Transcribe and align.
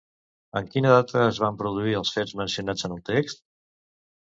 En 0.61 0.69
quina 0.75 0.93
data 0.93 1.19
es 1.25 1.41
van 1.43 1.59
produir 1.61 1.95
els 2.01 2.15
fets 2.17 2.35
mencionats 2.41 2.91
en 2.91 2.99
el 2.99 3.07
text? 3.13 3.47